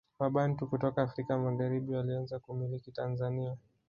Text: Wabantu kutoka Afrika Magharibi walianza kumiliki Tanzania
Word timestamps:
Wabantu 0.19 0.61
kutoka 0.71 1.01
Afrika 1.07 1.37
Magharibi 1.37 1.93
walianza 1.95 2.39
kumiliki 2.39 2.91
Tanzania 2.91 3.57